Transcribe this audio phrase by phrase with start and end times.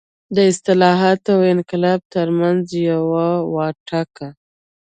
[0.35, 3.03] د اصلاحاتو او انقلاب ترمنځ یو
[3.53, 4.27] وټاکه.